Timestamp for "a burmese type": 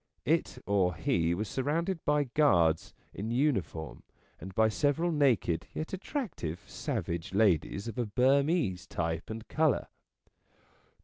7.99-9.29